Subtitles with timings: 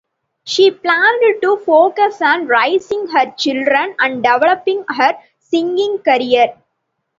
[0.45, 6.55] She planned to focus on raising her children and developing her singing career.